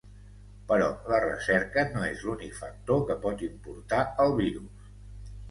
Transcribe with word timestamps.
Però 0.69 0.85
la 1.11 1.19
recerca 1.25 1.83
no 1.97 2.07
és 2.07 2.23
l’únic 2.31 2.57
factor 2.63 3.05
que 3.11 3.19
pot 3.27 3.45
importar 3.51 4.01
el 4.27 4.35
virus. 4.43 4.91